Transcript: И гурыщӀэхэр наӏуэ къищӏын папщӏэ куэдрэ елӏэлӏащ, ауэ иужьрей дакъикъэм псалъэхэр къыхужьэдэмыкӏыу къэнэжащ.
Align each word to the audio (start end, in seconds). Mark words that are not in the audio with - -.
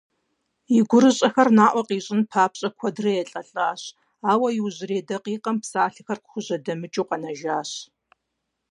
И 0.77 0.81
гурыщӀэхэр 0.89 1.49
наӏуэ 1.57 1.81
къищӏын 1.87 2.21
папщӏэ 2.31 2.69
куэдрэ 2.77 3.11
елӏэлӏащ, 3.21 3.81
ауэ 4.31 4.47
иужьрей 4.57 5.03
дакъикъэм 5.07 5.57
псалъэхэр 5.61 6.19
къыхужьэдэмыкӏыу 6.23 7.07
къэнэжащ. 7.09 7.71